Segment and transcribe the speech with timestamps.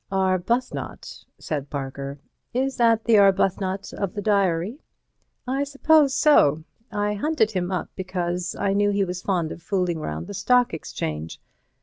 [0.11, 2.17] "Arbuthnot?" said Parker,
[2.55, 4.79] "is that the Arbuthnot of the diary?"
[5.47, 6.63] "I suppose so.
[6.91, 10.73] I hunted him up because I knew he was fond of fooling round the Stock
[10.73, 11.39] Exchange.